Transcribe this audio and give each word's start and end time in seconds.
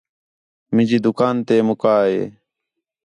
مینجی 0.75 0.97
دُکان 1.05 1.35
تے 1.47 1.55
مکا 1.67 1.95
ہِے 2.07 2.21